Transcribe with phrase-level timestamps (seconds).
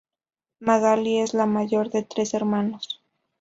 [0.61, 3.03] Magaly es la mayor de tres hermanos.